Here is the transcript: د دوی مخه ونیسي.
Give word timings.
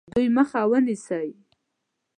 د 0.03 0.03
دوی 0.13 0.27
مخه 0.37 0.61
ونیسي. 0.69 1.27